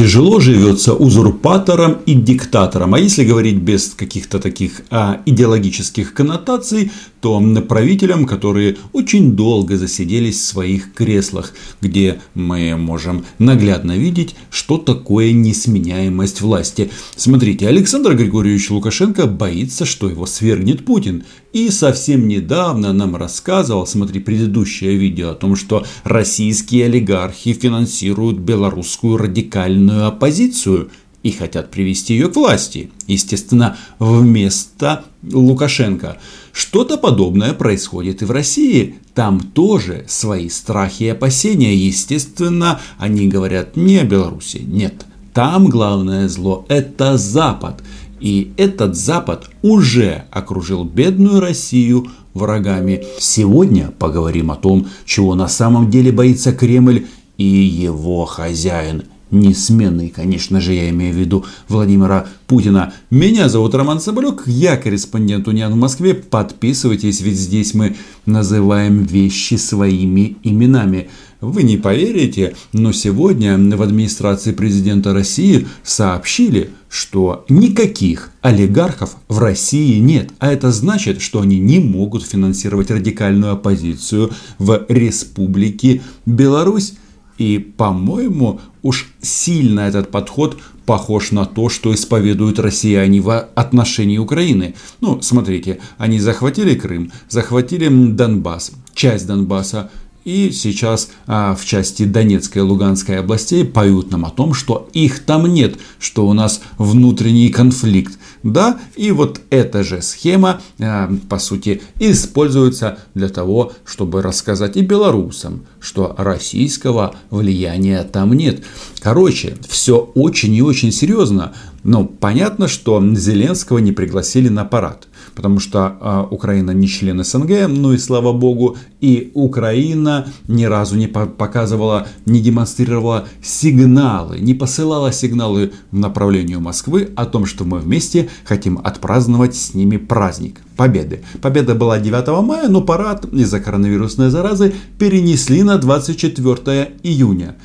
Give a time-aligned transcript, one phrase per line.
[0.00, 2.94] тяжело живется узурпаторам и диктаторам.
[2.94, 7.38] А если говорить без каких-то таких а, идеологических коннотаций, то
[7.68, 11.52] правителям, которые очень долго засиделись в своих креслах,
[11.82, 16.90] где мы можем наглядно видеть, что такое несменяемость власти.
[17.16, 21.24] Смотрите, Александр Григорьевич Лукашенко боится, что его свергнет Путин.
[21.52, 29.16] И совсем недавно нам рассказывал, смотри, предыдущее видео о том, что российские олигархи финансируют белорусскую
[29.16, 30.90] радикальную оппозицию
[31.22, 32.90] и хотят привести ее к власти.
[33.06, 36.18] Естественно, вместо Лукашенко.
[36.52, 38.96] Что-то подобное происходит и в России.
[39.14, 41.74] Там тоже свои страхи и опасения.
[41.74, 44.62] Естественно, они говорят не о Беларуси.
[44.64, 47.82] Нет, там главное зло– это Запад.
[48.20, 53.04] И этот Запад уже окружил бедную Россию врагами.
[53.18, 57.06] Сегодня поговорим о том, чего на самом деле боится Кремль
[57.38, 62.92] и его хозяин несменный, конечно же, я имею в виду Владимира Путина.
[63.10, 66.14] Меня зовут Роман Соболек, я корреспондент Униан в Москве.
[66.14, 71.08] Подписывайтесь, ведь здесь мы называем вещи своими именами.
[71.40, 79.98] Вы не поверите, но сегодня в администрации президента России сообщили, что никаких олигархов в России
[80.00, 80.30] нет.
[80.38, 86.94] А это значит, что они не могут финансировать радикальную оппозицию в Республике Беларусь.
[87.40, 94.74] И, по-моему, уж сильно этот подход похож на то, что исповедуют россияне в отношении Украины.
[95.00, 99.90] Ну, смотрите, они захватили Крым, захватили Донбасс, часть Донбасса,
[100.26, 105.20] и сейчас а, в части Донецкой и Луганской областей поют нам о том, что их
[105.20, 108.18] там нет, что у нас внутренний конфликт.
[108.42, 114.82] Да, и вот эта же схема, а, по сути, используется для того, чтобы рассказать и
[114.82, 118.64] белорусам, что российского влияния там нет.
[119.00, 121.52] Короче, все очень и очень серьезно.
[121.82, 127.68] Но понятно, что Зеленского не пригласили на парад потому что э, Украина не член СНГ,
[127.68, 135.12] ну и слава богу, и Украина ни разу не показывала, не демонстрировала сигналы, не посылала
[135.12, 141.22] сигналы в направлении Москвы о том, что мы вместе хотим отпраздновать с ними праздник Победы.
[141.42, 147.56] Победа была 9 мая, но парад из-за коронавирусной заразы перенесли на 24 июня.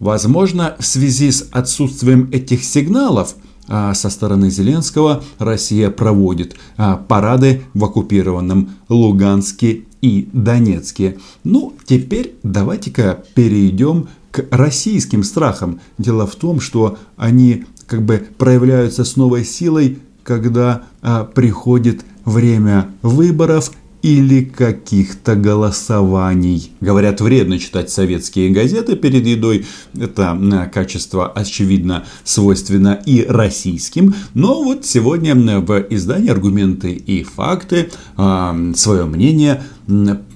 [0.00, 7.62] Возможно, в связи с отсутствием этих сигналов– а со стороны Зеленского Россия проводит а, парады
[7.74, 11.18] в оккупированном Луганске и Донецке.
[11.44, 15.80] Ну, теперь давайте-ка перейдем к российским страхам.
[15.98, 22.90] Дело в том, что они как бы проявляются с новой силой, когда а, приходит время
[23.02, 23.72] выборов
[24.08, 26.72] или каких-то голосований.
[26.80, 29.66] Говорят, вредно читать советские газеты перед едой.
[29.98, 34.14] Это качество, очевидно, свойственно и российским.
[34.32, 39.62] Но вот сегодня в издании «Аргументы и факты» э, свое мнение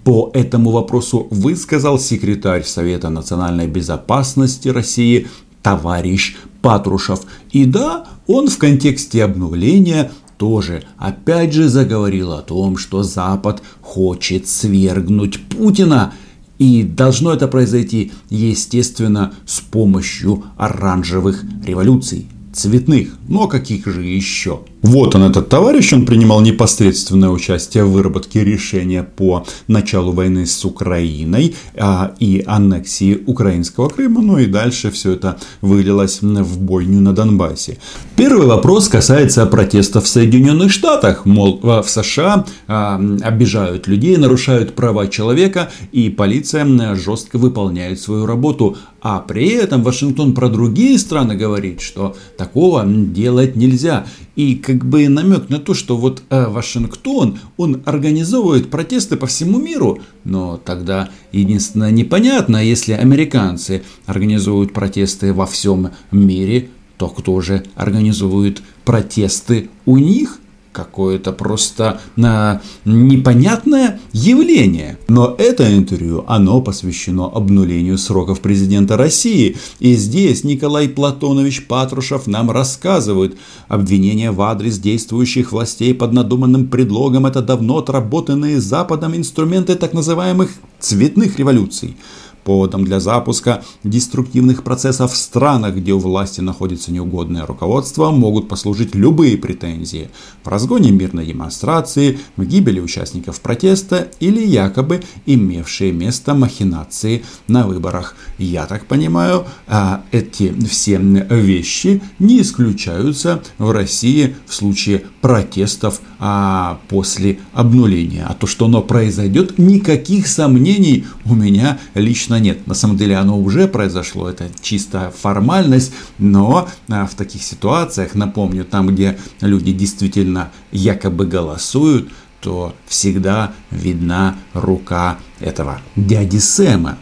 [0.05, 5.28] по этому вопросу высказал секретарь Совета национальной безопасности России
[5.62, 7.21] товарищ Патрушев.
[7.50, 14.48] И да, он в контексте обнуления тоже опять же заговорил о том, что Запад хочет
[14.48, 16.14] свергнуть Путина.
[16.58, 23.16] И должно это произойти, естественно, с помощью оранжевых революций цветных.
[23.32, 24.62] А каких же еще?
[24.82, 30.65] Вот он, этот товарищ, он принимал непосредственное участие в выработке решения по началу войны с
[30.65, 34.22] Украиной а, и аннексии украинского Крыма.
[34.22, 37.78] Ну и дальше все это вылилось в бойню на Донбассе.
[38.16, 41.26] Первый вопрос касается протестов в Соединенных Штатах.
[41.26, 48.76] Мол, в США а, обижают людей, нарушают права человека, и полиция жестко выполняет свою работу.
[49.00, 54.06] А при этом Вашингтон про другие страны говорит, что такого делать нельзя.
[54.37, 59.59] И как бы намек на то, что вот э, Вашингтон, он организовывает протесты по всему
[59.60, 60.00] миру.
[60.25, 68.62] Но тогда единственное непонятно, если американцы организуют протесты во всем мире, то кто же организует
[68.85, 70.38] протесты у них?
[70.72, 74.98] Какое-то просто а, непонятное явление.
[75.08, 79.56] Но это интервью, оно посвящено обнулению сроков президента России.
[79.78, 83.36] И здесь Николай Платонович Патрушев нам рассказывает.
[83.69, 90.50] Обвинения в адрес действующих властей под надуманным предлогом– это давно отработанные Западом инструменты так называемых
[90.80, 91.96] цветных революций.
[92.44, 98.94] Поводом для запуска деструктивных процессов в странах, где у власти находится неугодное руководство, могут послужить
[98.97, 100.11] любые претензии
[100.43, 108.17] в разгоне мирной демонстрации, в гибели участников протеста или якобы имевшие место махинации на выборах.
[108.39, 116.80] Я так понимаю, а, эти все вещи не исключаются в России в случае протестов а,
[116.88, 118.26] после обнуления.
[118.28, 122.66] А то, что оно произойдет, никаких сомнений у меня лично нет.
[122.66, 128.64] На самом деле оно уже произошло, это чисто формальность, но а, в таких ситуациях, напомню,
[128.64, 132.10] там, где люди действительно якобы голосуют,
[132.40, 136.98] то всегда видна рука этого дяди Сэма.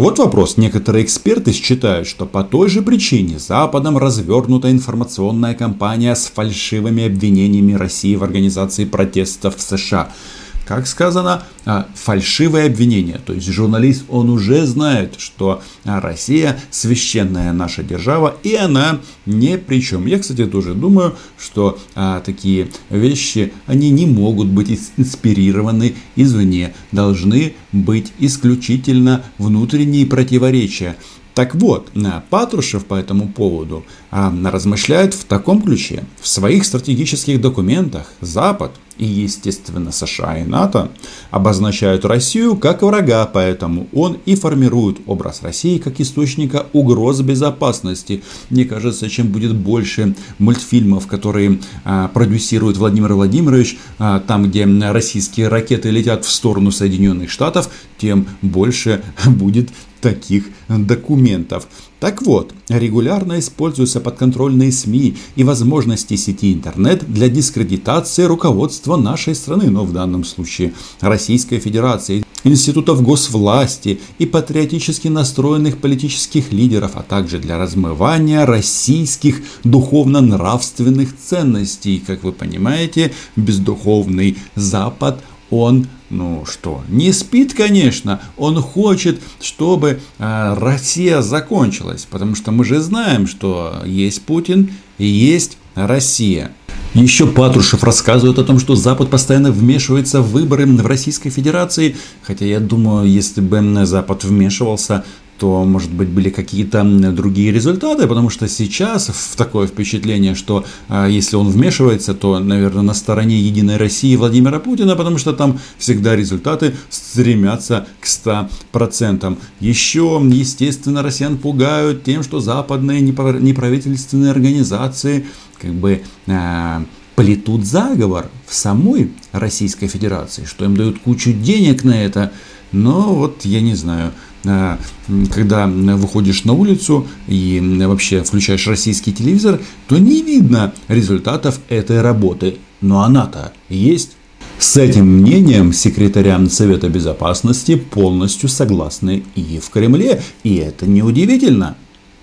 [0.00, 0.56] Вот вопрос.
[0.56, 7.74] Некоторые эксперты считают, что по той же причине Западом развернута информационная кампания с фальшивыми обвинениями
[7.74, 10.08] России в организации протестов в США–
[10.66, 13.20] как сказано, а, фальшивое обвинение.
[13.24, 19.82] То есть журналист, он уже знает, что Россия священная наша держава, и она ни при
[19.82, 20.06] чем.
[20.06, 27.54] Я, кстати, тоже думаю, что а, такие вещи, они не могут быть инспирированы извне, должны
[27.72, 30.96] быть исключительно внутренние противоречия.
[31.34, 31.90] Так вот,
[32.28, 36.04] Патрушев по этому поводу а, размышляет в таком ключе.
[36.20, 40.90] В своих стратегических документах Запад и, естественно, США и НАТО
[41.30, 48.22] обозначают Россию как врага, поэтому он и формирует образ России как источника угроз безопасности.
[48.50, 55.48] Мне кажется, чем будет больше мультфильмов, которые а, продюсирует Владимир Владимирович, а, там, где российские
[55.48, 59.70] ракеты летят в сторону Соединенных Штатов, тем больше будет
[60.00, 61.68] таких документов.
[62.00, 69.70] Так вот, регулярно используются подконтрольные СМИ и возможности сети интернет для дискредитации руководства нашей страны,
[69.70, 77.38] но в данном случае Российской Федерации, институтов госвласти и патриотически настроенных политических лидеров, а также
[77.38, 82.02] для размывания российских духовно-нравственных ценностей.
[82.06, 90.54] Как вы понимаете, бездуховный Запад он, ну что, не спит, конечно, он хочет, чтобы э,
[90.58, 96.50] Россия закончилась, потому что мы же знаем, что есть Путин и есть Россия.
[96.94, 102.44] Еще Патрушев рассказывает о том, что Запад постоянно вмешивается в выборы в Российской Федерации, хотя
[102.44, 105.04] я думаю, если бы Запад вмешивался,
[105.40, 111.36] то, может быть, были какие-то другие результаты, потому что сейчас такое впечатление, что а, если
[111.36, 116.74] он вмешивается, то, наверное, на стороне Единой России Владимира Путина, потому что там всегда результаты
[116.90, 119.38] стремятся к 100%.
[119.60, 125.24] Еще, естественно, россиян пугают тем, что западные неправительственные организации
[125.58, 126.84] как бы э,
[127.16, 132.30] плетут заговор в самой Российской Федерации, что им дают кучу денег на это,
[132.72, 139.60] но вот я не знаю, а, когда выходишь на улицу и вообще включаешь российский телевизор,
[139.88, 142.56] то не видно результатов этой работы.
[142.80, 144.16] Но она-то есть.
[144.58, 151.76] С этим мнением секретаря Совета Безопасности полностью согласны и в Кремле, и это неудивительно.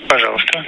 [0.08, 0.64] Пожалуйста.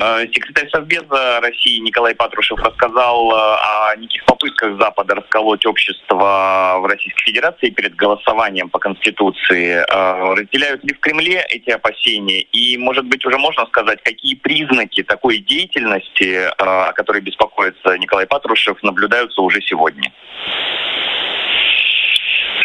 [0.00, 6.86] Э, секретарь Совбеза России Николай Патрушев рассказал э, о неких попытках Запада расколоть общество в
[6.86, 9.84] Российской Федерации перед голосованием по Конституции.
[9.90, 12.42] Э, разделяют ли в Кремле эти опасения?
[12.42, 18.80] И, может быть, уже можно сказать, какие признаки такой деятельности, о которой беспокоится Николай Патрушев,
[18.84, 20.12] наблюдаются уже сегодня?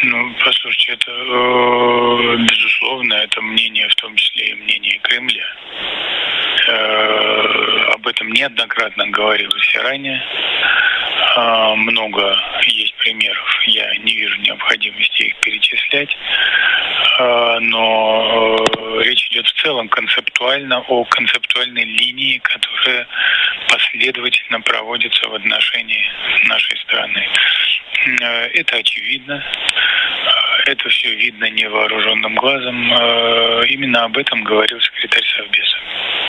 [0.06, 5.46] Ну, послушайте, это, э, безусловно, это мнение, в том числе и мнение Кремля.
[6.68, 10.22] Э, об этом неоднократно говорилось и ранее.
[11.38, 16.18] Э, много есть примеров, я не вижу необходимости их перечислять.
[17.20, 23.08] Но э, речь идет в целом концептуально о концептуальной линии, которая
[23.70, 26.06] последовательно проводится в отношении
[26.48, 27.28] нашей страны.
[28.22, 29.44] Э, это очевидно.
[30.66, 32.76] Это все видно невооруженным глазом.
[33.68, 35.78] Именно об этом говорил секретарь Совбеза.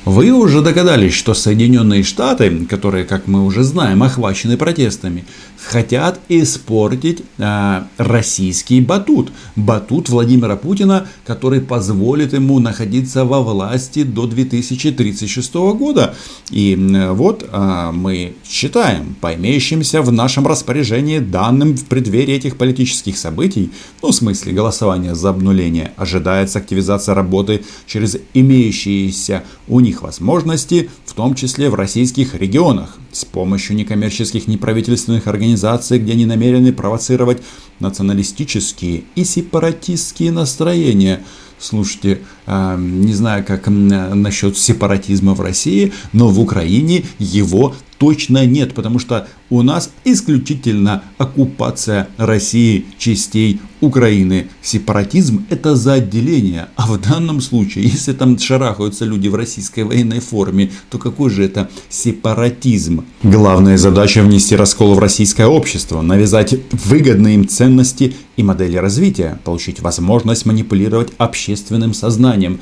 [0.05, 5.25] Вы уже догадались, что Соединенные Штаты, которые, как мы уже знаем, охвачены протестами,
[5.65, 9.33] хотят испортить э, российский батут.
[9.57, 16.15] Батут Владимира Путина, который позволит ему находиться во власти до 2036 года.
[16.51, 22.57] И э, вот э, мы считаем, по имеющимся в нашем распоряжении данным в преддверии этих
[22.57, 23.71] политических событий,
[24.03, 31.15] ну, в смысле голосования за обнуление, ожидается активизация работы через имеющиеся у них возможности, в
[31.15, 37.43] том числе в российских регионах, с помощью некоммерческих неправительственных организаций где они намерены провоцировать
[37.81, 41.23] националистические и сепаратистские настроения.
[41.59, 48.75] Слушайте, а, не знаю, как насчет сепаратизма в России, но в Украине его точно нет,
[48.75, 54.49] потому что у нас исключительно оккупация России частей Украины.
[54.63, 60.21] Сепаратизм это за отделение, а в данном случае, если там шарахаются люди в российской военной
[60.21, 63.05] форме, то какой же это сепаратизм?
[63.23, 69.81] Главная задача внести раскол в российское общество, навязать выгодные им ценности и модели развития, получить
[69.81, 72.61] возможность манипулировать общественным сознанием, на,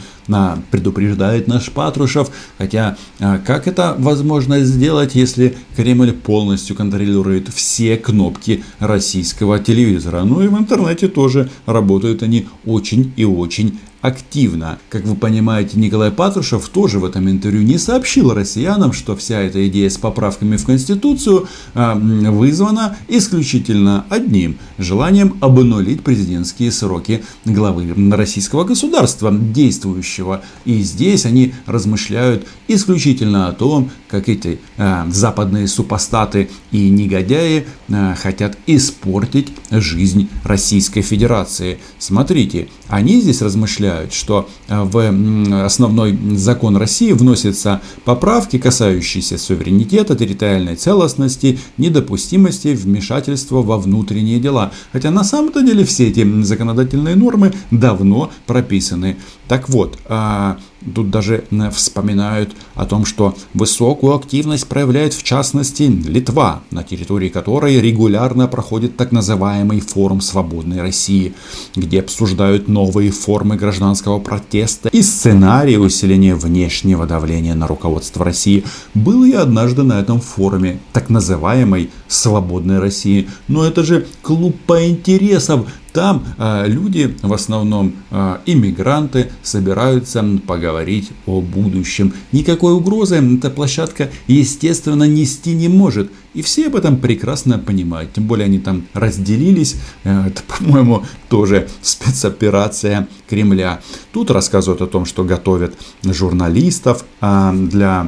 [0.70, 8.64] предупреждает наш Патрушев, хотя а, как это возможно сделать, если Кремль полностью контролирует все кнопки
[8.78, 10.24] российского телевизора.
[10.24, 14.78] Ну и в интернете тоже работают они очень и очень активно.
[14.88, 19.66] Как вы понимаете, Николай Патрушев тоже в этом интервью не сообщил россиянам, что вся эта
[19.68, 28.64] идея с поправками в Конституцию э, вызвана исключительно одним– желанием обнулить президентские сроки главы российского
[28.64, 30.42] государства, действующего.
[30.64, 38.14] И здесь они размышляют исключительно о том, как эти э, западные супостаты и негодяи э,
[38.20, 41.78] хотят испортить жизнь Российской Федерации.
[41.98, 50.16] Смотрите, они здесь размышляют заявляют, что э, в основной закон России вносятся поправки, касающиеся суверенитета,
[50.16, 54.72] территориальной целостности, недопустимости вмешательства во внутренние дела.
[54.92, 59.16] Хотя на самом-то деле все эти законодательные нормы давно прописаны.
[59.48, 60.58] Так вот, а,
[60.94, 67.80] Тут даже вспоминают о том, что высокую активность проявляет в частности Литва, на территории которой
[67.80, 71.34] регулярно проходит так называемый форум свободной России,
[71.76, 78.64] где обсуждают новые формы гражданского протеста и сценарии усиления внешнего давления на руководство России.
[78.94, 83.28] Был я однажды на этом форуме так называемой свободной России.
[83.48, 91.10] Но это же клуб по интересам, там э, люди, в основном э, иммигранты, собираются поговорить
[91.26, 92.14] о будущем.
[92.32, 96.10] Никакой угрозы эта площадка, естественно, нести не может.
[96.34, 98.14] И все об этом прекрасно понимают.
[98.14, 99.76] Тем более они там разделились.
[100.04, 103.80] Э, это, по-моему, тоже спецоперация Кремля.
[104.12, 108.06] Тут рассказывают о том, что готовят журналистов э, для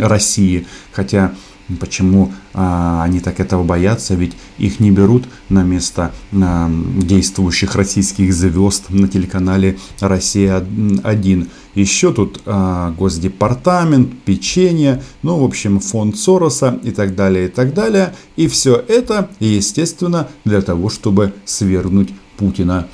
[0.00, 0.66] России.
[0.92, 1.32] Хотя
[1.80, 4.14] Почему а, они так этого боятся?
[4.14, 11.48] Ведь их не берут на место а, действующих российских звезд на телеканале «Россия-1».
[11.74, 17.74] Еще тут а, Госдепартамент, печенье, ну, в общем, фонд Сороса и так далее, и так
[17.74, 18.14] далее.
[18.36, 22.88] И все это, естественно, для того, чтобы свергнуть Путина.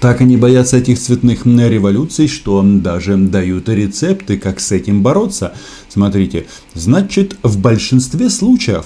[0.00, 5.54] Так они боятся этих цветных революций, что даже дают рецепты, как с этим бороться.
[5.96, 8.84] Смотрите, значит, в большинстве случаев,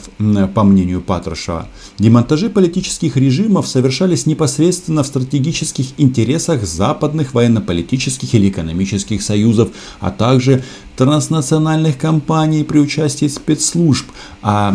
[0.55, 1.67] по мнению Патрушева,
[1.99, 10.63] демонтажи политических режимов совершались непосредственно в стратегических интересах западных военно-политических или экономических союзов, а также
[10.97, 14.07] транснациональных компаний при участии спецслужб.
[14.43, 14.73] А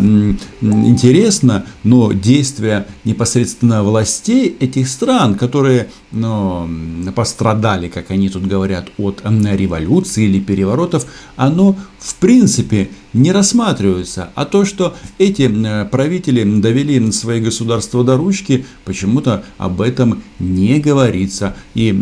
[0.60, 6.68] интересно, но действия непосредственно властей этих стран, которые ну,
[7.14, 14.30] пострадали, как они тут говорят, от революции или переворотов, оно в принципе не рассматриваются.
[14.34, 15.50] А то, что эти
[15.90, 21.56] правители довели свои государства до ручки, почему-то об этом не говорится.
[21.74, 21.92] И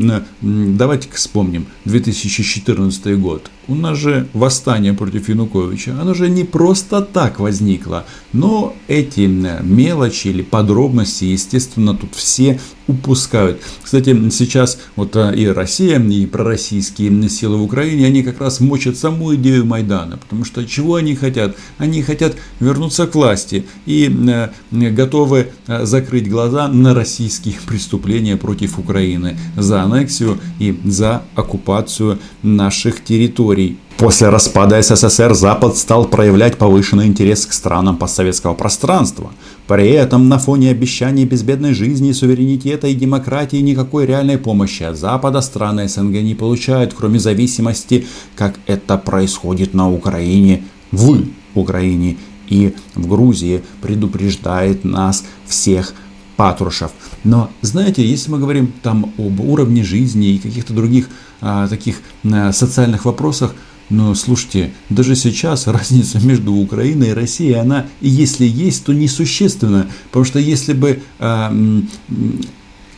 [0.40, 3.50] давайте-ка вспомним 2014 год.
[3.66, 8.04] У нас же восстание против Януковича, оно же не просто так возникло.
[8.32, 13.60] Но эти мелочи или подробности, естественно, тут все упускают.
[13.82, 18.96] Кстати, сейчас вот э, и Россия, и пророссийские силы в Украине, они как раз мочат
[18.96, 20.18] саму идею Майдана.
[20.18, 21.56] Потому что чего они хотят?
[21.76, 24.48] Они хотят вернуться к власти и э,
[24.90, 33.04] готовы э, закрыть глаза на российские преступления против Украины за аннексию и за оккупацию наших
[33.04, 33.76] территорий.
[33.96, 39.30] После распада СССР Запад стал проявлять повышенный интерес к странам постсоветского пространства.
[39.68, 45.40] При этом на фоне обещаний безбедной жизни, суверенитета и демократии никакой реальной помощи от Запада
[45.40, 50.64] страны СНГ не получают, кроме зависимости, как это происходит на Украине,
[50.96, 51.24] в
[51.54, 52.16] Украине
[52.48, 55.94] и в Грузии, предупреждает нас всех
[56.36, 56.90] Патрушев.
[57.22, 61.08] Но знаете, если мы говорим там об уровне жизни и каких-то других
[61.40, 63.54] а, таких а, социальных вопросах,
[63.90, 69.88] но слушайте, даже сейчас разница между Украиной и Россией, она, если есть, то несущественна.
[70.06, 71.80] Потому что если бы э,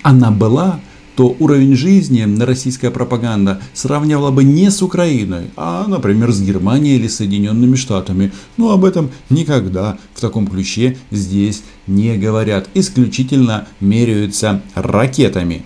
[0.02, 0.80] она была,
[1.16, 7.08] то уровень жизни российская пропаганда сравнивала бы не с Украиной, а, например, с Германией или
[7.08, 8.32] Соединенными Штатами.
[8.58, 12.68] Но об этом никогда в таком ключе здесь не говорят.
[12.74, 15.64] Исключительно меряются ракетами.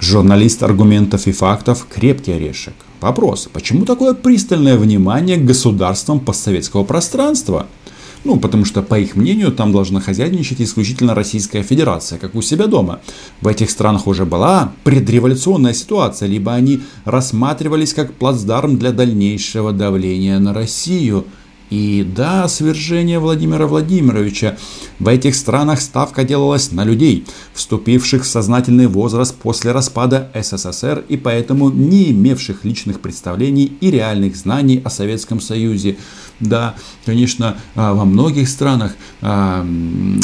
[0.00, 2.74] Журналист аргументов и фактов– крепкий орешек.
[3.00, 7.66] Вопрос, почему такое пристальное внимание к государствам постсоветского пространства?
[8.28, 12.66] Ну, потому что, по их мнению, там должна хозяйничать исключительно Российская Федерация, как у себя
[12.66, 13.00] дома.
[13.40, 20.38] В этих странах уже была предреволюционная ситуация, либо они рассматривались как плацдарм для дальнейшего давления
[20.38, 21.24] на Россию–
[21.70, 24.56] и да, свержение Владимира Владимировича.
[24.98, 31.16] В этих странах ставка делалась на людей, вступивших в сознательный возраст после распада СССР и
[31.16, 35.96] поэтому не имевших личных представлений и реальных знаний о Советском Союзе.
[36.40, 39.66] Да, конечно, а, во многих странах а,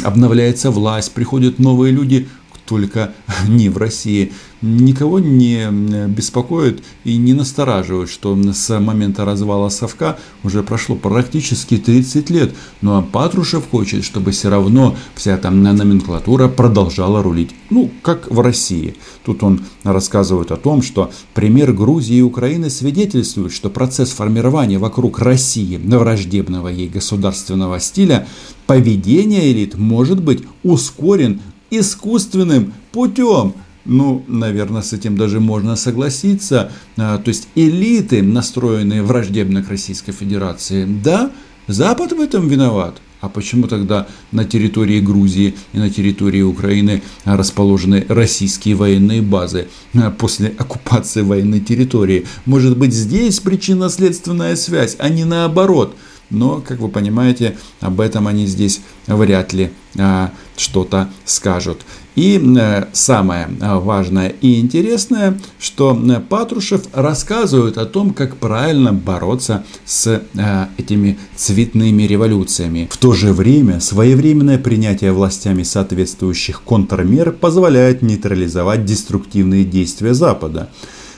[0.04, 2.28] обновляется власть, приходят новые люди,
[2.66, 3.12] только
[3.48, 4.32] не в России
[4.64, 5.70] никого не
[6.08, 12.54] беспокоит и не настораживает, что с момента развала Совка уже прошло практически 30 лет.
[12.80, 17.54] Ну а Патрушев хочет, чтобы все равно вся там номенклатура продолжала рулить.
[17.70, 18.94] Ну, как в России.
[19.24, 25.18] Тут он рассказывает о том, что пример Грузии и Украины свидетельствует, что процесс формирования вокруг
[25.18, 28.26] России враждебного ей государственного стиля
[28.66, 31.40] поведения элит может быть ускорен
[31.70, 33.54] искусственным путем.
[33.84, 36.72] Ну, наверное, с этим даже можно согласиться.
[36.96, 41.30] А, то есть элиты, настроенные враждебно к Российской Федерации, да,
[41.66, 43.00] Запад в этом виноват.
[43.20, 50.10] А почему тогда на территории Грузии и на территории Украины расположены российские военные базы а,
[50.10, 52.26] после оккупации военной территории?
[52.44, 55.96] Может быть здесь причинно-следственная связь, а не наоборот–
[56.30, 61.82] но, как вы понимаете, об этом они здесь вряд ли а, что-то скажут.
[62.14, 68.92] И а, самое а, важное и интересное, что а, Патрушев рассказывает о том, как правильно
[68.92, 70.22] бороться с
[70.76, 72.88] этими цветными революциями.
[72.90, 80.70] В то же время своевременное принятие властями соответствующих контрмер позволяет нейтрализовать деструктивные действия Запада.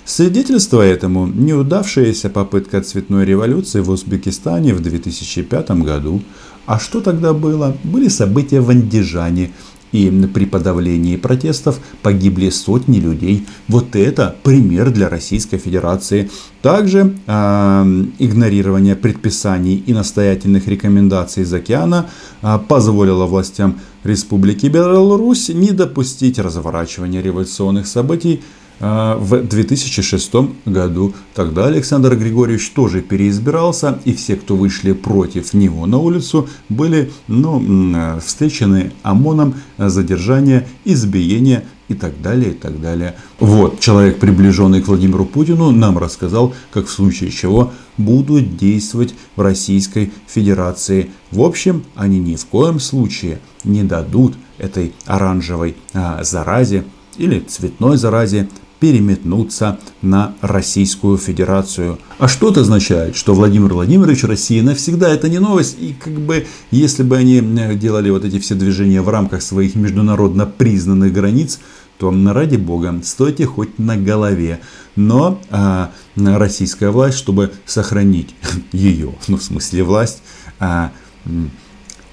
[0.05, 6.23] Свидетельство этому неудавшаяся попытка цветной революции в Узбекистане в 2005 году.
[6.65, 7.77] А что тогда было?
[7.83, 9.51] Были события в Андижане,
[9.97, 13.47] и при подавлении протестов погибли сотни людей.
[13.69, 16.31] Вот это пример для Российской Федерации.
[16.63, 22.11] Также э, игнорирование предписаний и настоятельных рекомендаций из океана
[22.43, 28.43] э, позволило властям Республики Беларусь не допустить разворачивания революционных событий
[28.79, 30.33] в 2006
[30.67, 31.15] году.
[31.35, 38.21] Тогда Александр Григорьевич тоже переизбирался, и все, кто вышли против него на улицу, были ну,
[38.21, 43.15] встречены ОМОНом, задержание, избиение и так далее, и так далее.
[43.39, 49.41] Вот, человек, приближенный к Владимиру Путину, нам рассказал, как в случае чего будут действовать в
[49.41, 51.11] Российской Федерации.
[51.31, 56.85] В общем, они ни в коем случае не дадут этой оранжевой а, заразе
[57.19, 58.49] или цветной заразе
[58.81, 61.99] переметнуться на Российскую Федерацию.
[62.19, 63.17] А что это означает?
[63.17, 65.77] Что Владимир Владимирович Россия навсегда это не новость.
[65.81, 69.75] И как бы если бы они э, делали вот эти все движения в рамках своих
[69.75, 71.61] международно признанных границ,
[71.99, 74.61] то ради бога, стойте хоть на голове.
[74.97, 78.35] Но а, российская власть, чтобы сохранить
[78.73, 80.23] ее, ну в смысле власть,
[80.59, 80.93] а,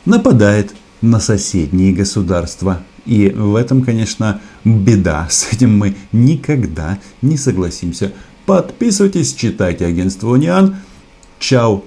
[0.06, 2.82] нападает на соседние государства.
[3.06, 5.28] И в этом, конечно, беда.
[5.30, 8.14] С этим мы никогда не согласимся.
[8.46, 10.78] Подписывайтесь, читайте агентство Униан.
[11.40, 11.82] Чао!